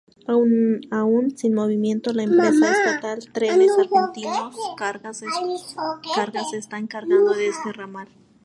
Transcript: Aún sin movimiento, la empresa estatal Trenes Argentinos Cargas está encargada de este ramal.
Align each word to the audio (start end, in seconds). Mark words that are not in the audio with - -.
Aún 0.97 1.37
sin 1.37 1.53
movimiento, 1.53 2.11
la 2.11 2.23
empresa 2.23 2.71
estatal 2.71 3.19
Trenes 3.31 3.69
Argentinos 3.77 4.57
Cargas 4.75 5.21
está 6.53 6.79
encargada 6.79 7.35
de 7.37 7.47
este 7.49 7.71
ramal. 7.71 8.07